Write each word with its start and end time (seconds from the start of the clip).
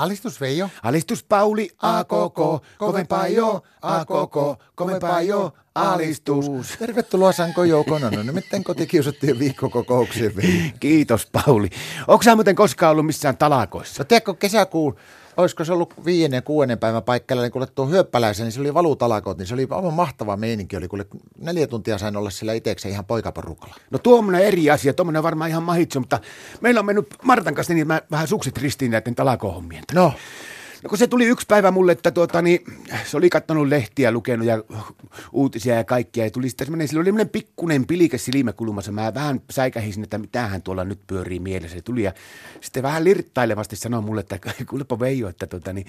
Alistus 0.00 0.40
Veijo. 0.40 0.68
Alistus 0.82 1.24
Pauli, 1.24 1.70
a 1.82 2.04
koko, 2.04 2.62
kovempaa 2.78 3.26
jo, 3.26 3.62
a 3.82 4.04
koko, 4.04 4.56
kovempaa 4.74 5.22
jo, 5.22 5.52
alistus. 5.74 6.76
Tervetuloa 6.78 7.32
Sanko 7.32 7.64
Joukona. 7.64 8.10
No 8.10 8.22
nimittäin 8.22 8.64
kotikiusattiin 8.64 9.38
viikkokokoukseen 9.38 10.36
Veijo. 10.36 10.70
Kiitos 10.80 11.28
Pauli. 11.32 11.70
Onko 12.08 12.22
sä 12.22 12.34
muuten 12.34 12.54
koskaan 12.54 12.92
ollut 12.92 13.06
missään 13.06 13.36
talakoissa? 13.36 14.00
No 14.00 14.04
tiedätkö, 14.04 14.34
kesäkuun, 14.34 14.96
olisiko 15.40 15.64
se 15.64 15.72
ollut 15.72 15.94
viiden 16.04 16.32
ja 16.36 16.42
kuudennen 16.42 16.78
päivän 16.78 17.02
paikalla, 17.02 17.42
niin 17.42 17.52
kuule 17.52 17.66
tuo 17.66 17.86
hyöppäläisen, 17.86 18.44
niin 18.44 18.52
se 18.52 18.60
oli 18.60 18.74
valuutalakot, 18.74 19.38
niin 19.38 19.46
se 19.46 19.54
oli 19.54 19.66
aivan 19.70 19.94
mahtava 19.94 20.36
meininki. 20.36 20.76
Oli 20.76 20.88
kuule 20.88 21.06
neljä 21.38 21.66
tuntia 21.66 21.98
sain 21.98 22.16
olla 22.16 22.30
sillä 22.30 22.52
itsekseen 22.52 22.92
ihan 22.92 23.04
poikaporukalla. 23.04 23.74
No 23.90 23.98
tuommoinen 23.98 24.44
eri 24.44 24.70
asia, 24.70 24.94
tuommoinen 24.94 25.22
varmaan 25.22 25.50
ihan 25.50 25.62
mahitsu, 25.62 26.00
mutta 26.00 26.20
meillä 26.60 26.80
on 26.80 26.86
mennyt 26.86 27.14
Martan 27.24 27.54
kanssa 27.54 27.74
niin, 27.74 27.86
mä 27.86 28.02
vähän 28.10 28.28
sukset 28.28 28.58
ristiin 28.58 28.90
näiden 28.90 29.14
talakohommien. 29.14 29.84
No, 29.94 30.12
No 30.82 30.88
kun 30.88 30.98
se 30.98 31.06
tuli 31.06 31.26
yksi 31.26 31.46
päivä 31.46 31.70
mulle, 31.70 31.92
että 31.92 32.10
tuota, 32.10 32.42
niin, 32.42 32.64
se 33.04 33.16
oli 33.16 33.30
kattonut 33.30 33.68
lehtiä, 33.68 34.12
lukenut 34.12 34.46
ja 34.46 34.64
uutisia 35.32 35.74
ja 35.74 35.84
kaikkia. 35.84 36.24
Ja 36.24 36.30
tuli 36.30 36.48
sitten 36.48 36.66
semmoinen, 36.66 36.88
sillä 36.88 37.00
oli 37.00 37.06
semmoinen 37.06 37.28
pikkunen 37.28 37.86
pilike 37.86 38.18
silmäkulmassa. 38.18 38.92
Mä 38.92 39.14
vähän 39.14 39.40
säikähisin, 39.50 40.02
että 40.02 40.18
mitähän 40.18 40.62
tuolla 40.62 40.84
nyt 40.84 41.00
pyörii 41.06 41.40
mielessä. 41.40 41.76
Se 41.76 41.82
tuli 41.82 42.02
ja 42.02 42.12
sitten 42.60 42.82
vähän 42.82 43.04
lirttailevasti 43.04 43.76
sanoi 43.76 44.02
mulle, 44.02 44.20
että 44.20 44.38
kuulepa 44.70 45.00
Veijo, 45.00 45.28
että 45.28 45.46
tuota, 45.46 45.72
niin, 45.72 45.86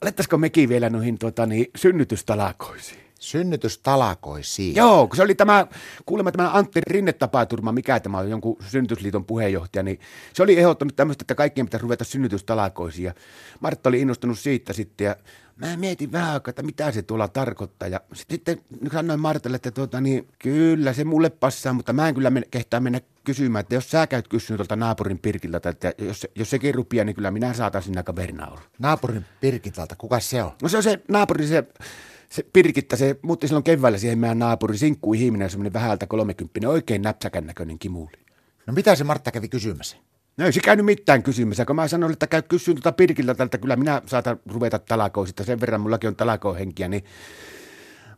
alettaisiko 0.00 0.38
mekin 0.38 0.68
vielä 0.68 0.90
noihin 0.90 1.18
tuota, 1.18 1.46
niin, 1.46 1.66
synnytystalakoisiin. 1.76 3.05
Synnytystalakoisiin. 3.20 4.76
Joo, 4.76 5.06
kun 5.06 5.16
se 5.16 5.22
oli 5.22 5.34
tämä, 5.34 5.66
kuulemma 6.06 6.32
tämä 6.32 6.50
Antti 6.52 6.80
Rinne-tapaturma, 6.86 7.72
mikä 7.72 8.00
tämä 8.00 8.18
on, 8.18 8.30
jonkun 8.30 8.56
synnytysliiton 8.68 9.24
puheenjohtaja, 9.24 9.82
niin 9.82 10.00
se 10.32 10.42
oli 10.42 10.58
ehdottanut 10.58 10.96
tämmöistä, 10.96 11.22
että 11.22 11.34
kaikkien 11.34 11.66
pitäisi 11.66 11.82
ruveta 11.82 12.04
synnytystalakoisiin. 12.04 13.04
Ja 13.04 13.14
Martta 13.60 13.88
oli 13.88 14.00
innostunut 14.00 14.38
siitä 14.38 14.72
sitten 14.72 15.04
ja 15.04 15.16
mä 15.56 15.76
mietin 15.76 16.12
vähän 16.12 16.32
aikaa, 16.32 16.50
että 16.50 16.62
mitä 16.62 16.92
se 16.92 17.02
tuolla 17.02 17.28
tarkoittaa. 17.28 17.88
Ja 17.88 18.00
sitten 18.14 18.60
sanoin 18.92 19.20
Martalle, 19.20 19.56
että 19.56 19.70
tuota, 19.70 20.00
niin, 20.00 20.28
kyllä 20.38 20.92
se 20.92 21.04
mulle 21.04 21.30
passaa, 21.30 21.72
mutta 21.72 21.92
mä 21.92 22.08
en 22.08 22.14
kyllä 22.14 22.30
men- 22.30 22.44
kehtaa 22.50 22.80
mennä 22.80 23.00
kysymään, 23.24 23.60
että 23.60 23.74
jos 23.74 23.90
sä 23.90 24.06
käyt 24.06 24.28
kysynyt 24.28 24.58
tuolta 24.58 24.76
naapurin 24.76 25.18
Pirkiltä, 25.18 25.68
että 25.68 25.92
jos, 25.98 26.26
jos 26.34 26.50
sekin 26.50 26.74
rupeaa, 26.74 27.04
niin 27.04 27.16
kyllä 27.16 27.30
minä 27.30 27.52
saatan 27.52 27.82
sinne 27.82 28.02
kaverina 28.02 28.46
olla. 28.46 28.60
Naapurin 28.78 29.24
Pirkitalta, 29.40 29.96
kuka 29.96 30.20
se 30.20 30.42
on? 30.42 30.52
No 30.62 30.68
se 30.68 30.76
on 30.76 30.82
se 30.82 31.00
naapuri, 31.08 31.46
se, 31.46 31.64
se 32.28 32.46
Pirkittä, 32.52 32.96
se 32.96 33.18
muutti 33.22 33.48
silloin 33.48 33.64
keväällä 33.64 33.98
siihen 33.98 34.18
meidän 34.18 34.38
naapuri, 34.38 34.78
sinkku 34.78 35.14
ihminen, 35.14 35.50
semmoinen 35.50 35.72
vähältä 35.72 36.06
kolmekymppinen, 36.06 36.70
oikein 36.70 37.02
näpsäkän 37.02 37.46
näköinen 37.46 37.78
kimuli. 37.78 38.16
No 38.66 38.72
mitä 38.72 38.94
se 38.94 39.04
Martta 39.04 39.30
kävi 39.30 39.48
kysymässä? 39.48 39.96
No 40.36 40.46
ei 40.46 40.52
se 40.52 40.60
käynyt 40.60 40.86
mitään 40.86 41.22
kysymässä, 41.22 41.64
kun 41.64 41.76
mä 41.76 41.88
sanoin, 41.88 42.12
että 42.12 42.26
käy 42.26 42.42
kysyyn 42.42 42.74
tuota 42.74 42.92
Pirkiltä 42.92 43.34
tältä, 43.34 43.58
kyllä 43.58 43.76
minä 43.76 44.02
saatan 44.06 44.40
ruveta 44.46 44.78
talakoisista, 44.78 45.44
sen 45.44 45.60
verran 45.60 45.80
mullakin 45.80 46.08
on 46.08 46.16
talakohenkiä, 46.16 46.88
niin 46.88 47.04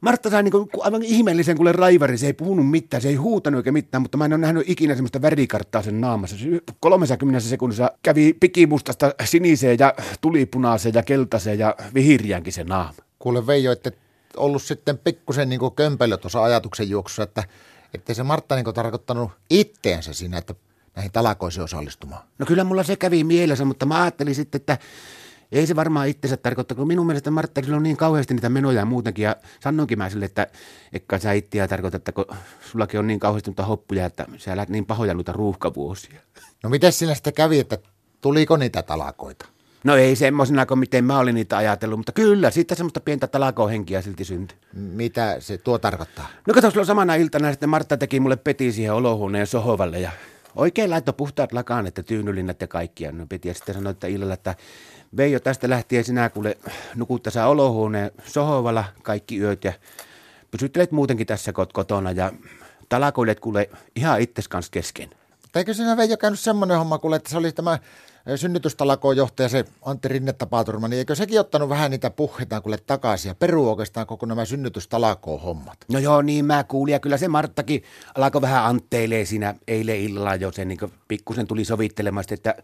Martta 0.00 0.30
sai 0.30 0.42
niinku 0.42 0.68
aivan 0.80 1.02
ihmeellisen 1.02 1.56
kuule 1.56 1.72
raivari, 1.72 2.18
se 2.18 2.26
ei 2.26 2.32
puhunut 2.32 2.70
mitään, 2.70 3.00
se 3.00 3.08
ei 3.08 3.14
huutanut 3.14 3.58
eikä 3.58 3.72
mitään, 3.72 4.02
mutta 4.02 4.18
mä 4.18 4.24
en 4.24 4.32
ole 4.32 4.40
nähnyt 4.40 4.70
ikinä 4.70 4.94
semmoista 4.94 5.22
värikarttaa 5.22 5.82
sen 5.82 6.00
naamassa. 6.00 6.36
Se 6.38 6.44
30 6.80 7.40
sekunnissa 7.40 7.90
kävi 8.02 8.36
pikimustasta 8.40 9.14
siniseen 9.24 9.76
ja 9.80 9.94
tulipunaiseen 10.20 10.94
ja 10.94 11.02
keltaiseen 11.02 11.58
ja 11.58 11.74
vihiriäänkin 11.94 12.52
se 12.52 12.64
naama. 12.64 13.05
Kuule 13.26 13.46
Veijo, 13.46 13.72
että 13.72 13.90
ollut 14.36 14.62
sitten 14.62 14.98
pikkusen 14.98 15.48
niin 15.48 15.60
kömpelö 15.76 16.16
tuossa 16.16 16.42
ajatuksen 16.42 16.90
juoksussa, 16.90 17.22
että 17.22 17.44
ettei 17.94 18.14
se 18.14 18.22
Martta 18.22 18.54
niin 18.54 18.74
tarkoittanut 18.74 19.30
itteensä 19.50 20.12
siinä, 20.12 20.38
että 20.38 20.54
näihin 20.96 21.12
talakoisiin 21.12 21.64
osallistumaan. 21.64 22.22
No 22.38 22.46
kyllä 22.46 22.64
mulla 22.64 22.82
se 22.82 22.96
kävi 22.96 23.24
mielessä, 23.24 23.64
mutta 23.64 23.86
mä 23.86 24.02
ajattelin 24.02 24.34
sitten, 24.34 24.58
että 24.58 24.78
ei 25.52 25.66
se 25.66 25.76
varmaan 25.76 26.08
itsensä 26.08 26.36
tarkoita, 26.36 26.74
kun 26.74 26.86
minun 26.86 27.06
mielestä 27.06 27.30
Martta 27.30 27.60
on 27.76 27.82
niin 27.82 27.96
kauheasti 27.96 28.34
niitä 28.34 28.48
menoja 28.48 28.84
muutenkin. 28.84 29.22
Ja 29.22 29.36
sanoinkin 29.60 29.98
mä 29.98 30.10
sille, 30.10 30.24
että 30.24 30.46
ekka 30.92 31.18
sä 31.18 31.32
itseä 31.32 31.68
tarkoita, 31.68 31.96
että 31.96 32.12
kun 32.12 32.24
sullakin 32.70 33.00
on 33.00 33.06
niin 33.06 33.20
kauheasti 33.20 33.50
noita 33.50 33.64
hoppuja, 33.64 34.06
että 34.06 34.26
sä 34.36 34.52
elät 34.52 34.68
niin 34.68 34.86
pahoja 34.86 35.14
noita 35.14 35.32
ruuhkavuosia. 35.32 36.20
No 36.62 36.70
miten 36.70 36.92
siinä 36.92 37.14
sitten 37.14 37.34
kävi, 37.34 37.58
että 37.58 37.78
tuliko 38.20 38.56
niitä 38.56 38.82
talakoita? 38.82 39.55
No 39.86 39.96
ei 39.96 40.16
semmoisena 40.16 40.66
kuin 40.66 40.78
miten 40.78 41.04
mä 41.04 41.18
olin 41.18 41.34
niitä 41.34 41.56
ajatellut, 41.56 41.98
mutta 41.98 42.12
kyllä, 42.12 42.50
siitä 42.50 42.74
semmoista 42.74 43.00
pientä 43.00 43.26
talakohenkiä 43.26 44.02
silti 44.02 44.24
syntyi. 44.24 44.58
Mitä 44.72 45.36
se 45.40 45.58
tuo 45.58 45.78
tarkoittaa? 45.78 46.28
No 46.46 46.54
kato, 46.54 46.70
silloin 46.70 46.86
samana 46.86 47.14
iltana 47.14 47.50
sitten 47.50 47.68
Martta 47.68 47.96
teki 47.96 48.20
mulle 48.20 48.36
peti 48.36 48.72
siihen 48.72 48.94
olohuoneen 48.94 49.46
sohovalle 49.46 50.00
ja 50.00 50.10
oikein 50.56 50.90
laittoi 50.90 51.14
puhtaat 51.16 51.52
lakanat 51.52 51.96
ja 51.96 52.02
tyynylinnat 52.02 52.60
ja 52.60 52.66
kaikkia. 52.66 53.12
No 53.12 53.26
piti 53.26 53.48
ja 53.48 53.54
sitten 53.54 53.74
sanoi, 53.74 53.90
että 53.90 54.06
illalla, 54.06 54.34
että 54.34 54.54
Veijo 55.16 55.40
tästä 55.40 55.70
lähtien 55.70 56.04
sinä 56.04 56.28
kuule 56.28 56.58
nukut 56.94 57.22
tässä 57.22 57.46
olohuoneen 57.46 58.10
sohovalla 58.24 58.84
kaikki 59.02 59.38
yöt 59.38 59.64
ja 59.64 59.72
pysyttelet 60.50 60.92
muutenkin 60.92 61.26
tässä 61.26 61.50
kot- 61.52 61.72
kotona 61.72 62.10
ja 62.10 62.32
talakoilet 62.88 63.40
kuule 63.40 63.70
ihan 63.96 64.20
itses 64.20 64.48
kanssa 64.48 64.70
kesken. 64.70 65.10
Eikö 65.54 65.74
siinä 65.74 65.96
Veijo 65.96 66.16
käynyt 66.16 66.40
semmoinen 66.40 66.78
homma, 66.78 66.98
kuule, 66.98 67.16
että 67.16 67.30
se 67.30 67.36
oli 67.36 67.52
tämä 67.52 67.78
synnytystalakoon 68.36 69.16
johtaja, 69.16 69.48
se 69.48 69.64
Antti 69.82 70.08
Rinne-tapaturma, 70.08 70.88
niin 70.88 70.98
eikö 70.98 71.14
sekin 71.14 71.40
ottanut 71.40 71.68
vähän 71.68 71.90
niitä 71.90 72.10
puheitaan 72.10 72.62
kuule 72.62 72.78
takaisin 72.86 73.28
ja 73.28 73.34
peruu 73.34 73.68
oikeastaan 73.68 74.06
koko 74.06 74.26
nämä 74.26 74.44
synnytystalakoon 74.44 75.40
hommat? 75.40 75.78
No 75.92 75.98
joo, 75.98 76.22
niin 76.22 76.44
mä 76.44 76.64
kuulin. 76.64 76.92
Ja 76.92 77.00
kyllä 77.00 77.16
se 77.16 77.28
Marttakin 77.28 77.82
alkoi 78.14 78.40
vähän 78.40 78.64
antteilee 78.64 79.24
siinä 79.24 79.54
eilen 79.68 80.00
illalla 80.00 80.34
jo. 80.34 80.52
Se 80.52 80.64
niin 80.64 80.78
pikkusen 81.08 81.46
tuli 81.46 81.64
sovittelemaan, 81.64 82.24
että 82.30 82.54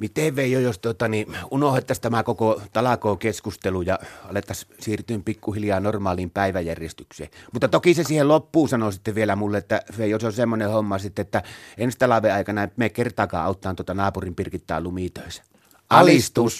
miten 0.00 0.36
Veijo, 0.36 0.60
jos 0.60 0.78
tota, 0.78 1.08
niin, 1.08 1.36
unohdettaisiin 1.50 2.02
tämä 2.02 2.22
koko 2.22 2.62
talakoo 2.72 3.16
keskustelu 3.16 3.82
ja 3.82 3.98
alettaisiin 4.30 4.74
siirtyä 4.80 5.18
pikkuhiljaa 5.24 5.80
normaaliin 5.80 6.30
päiväjärjestykseen. 6.30 7.30
Mutta 7.52 7.68
toki 7.68 7.94
se 7.94 8.04
siihen 8.04 8.28
loppuun 8.28 8.68
sanoi 8.68 8.92
sitten 8.92 9.14
vielä 9.14 9.36
mulle, 9.36 9.58
että 9.58 9.82
Veijo, 9.98 10.18
se 10.18 10.26
on 10.26 10.32
semmoinen 10.32 10.70
homma 10.70 10.98
sitten, 10.98 11.22
että 11.22 11.42
ensi 11.78 11.98
talven 11.98 12.34
aikana 12.34 12.68
me 12.76 12.88
kertaakaan 12.88 13.46
auttaa 13.46 13.74
tuota 13.74 13.94
naapurin 13.94 14.34
pirkittää 14.34 14.80
lumitöissä. 14.90 15.42
Alistus. 15.90 16.54